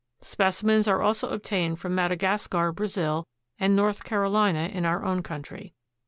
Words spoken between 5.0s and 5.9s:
own country.